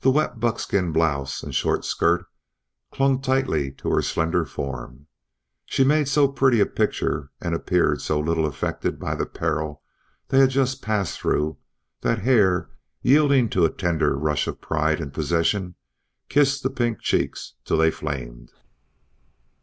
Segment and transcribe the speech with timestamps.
[0.00, 2.26] The wet buckskin blouse and short skirt
[2.92, 5.06] clung tightly to her slender form.
[5.64, 9.80] She made so pretty a picture and appeared so little affected by the peril
[10.28, 11.56] they had just passed through
[12.02, 12.68] that Hare,
[13.00, 15.76] yielding to a tender rush of pride and possession,
[16.28, 18.52] kissed the pink cheeks till they flamed.